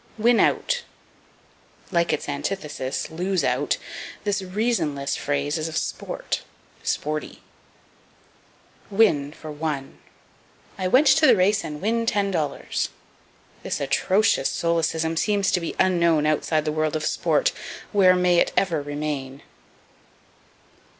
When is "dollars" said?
12.31-12.89